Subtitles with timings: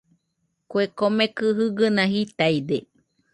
[0.69, 2.77] Kue komekɨ jɨgɨna jitaide.